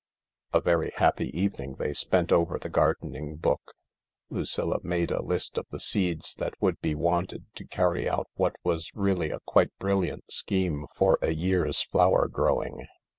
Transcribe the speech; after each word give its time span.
A 0.51 0.59
very 0.61 0.91
happy 0.95 1.29
evening 1.39 1.75
they 1.75 1.93
spent 1.93 2.31
over 2.31 2.57
the 2.57 2.69
gardening 2.69 3.35
book. 3.35 3.73
Lucilla 4.31 4.79
made 4.81 5.11
a 5.11 5.21
list 5.21 5.59
of 5.59 5.67
the 5.69 5.79
seeds 5.79 6.33
that 6.39 6.59
would 6.59 6.79
be 6.81 6.95
wanted 6.95 7.45
to 7.53 7.67
carry 7.67 8.09
out 8.09 8.25
what 8.33 8.55
was 8.63 8.89
really 8.95 9.29
a 9.29 9.41
quite 9.45 9.69
brilliant 9.77 10.23
scheme 10.31 10.87
for 10.95 11.19
a 11.21 11.31
year's 11.35 11.83
flower 11.83 12.27
growing. 12.27 12.87